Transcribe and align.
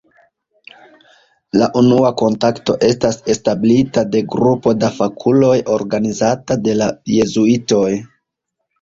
La 1.61 1.67
unua 1.81 2.11
kontakto 2.21 2.79
estas 2.89 3.21
establita 3.35 4.05
de 4.17 4.25
grupo 4.35 4.75
da 4.87 4.93
fakuloj 4.99 5.55
organizata 5.79 6.63
de 6.67 6.79
la 6.83 6.93
Jezuitoj. 7.21 7.89